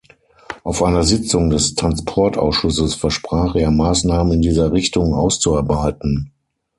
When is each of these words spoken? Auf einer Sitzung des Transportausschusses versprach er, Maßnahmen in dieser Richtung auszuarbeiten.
Auf 0.63 0.81
einer 0.81 1.03
Sitzung 1.03 1.51
des 1.51 1.75
Transportausschusses 1.75 2.95
versprach 2.95 3.53
er, 3.55 3.69
Maßnahmen 3.69 4.33
in 4.33 4.41
dieser 4.41 4.71
Richtung 4.71 5.13
auszuarbeiten. 5.13 6.31